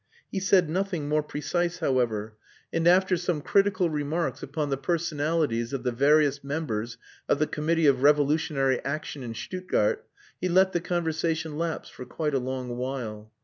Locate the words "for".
11.87-12.05